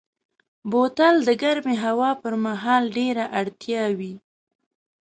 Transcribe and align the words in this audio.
بوتل 0.69 1.15
د 1.27 1.29
ګرمې 1.43 1.75
هوا 1.85 2.11
پر 2.21 2.33
مهال 2.45 2.83
ډېره 2.97 3.25
اړتیا 3.39 3.83
وي. 3.97 4.13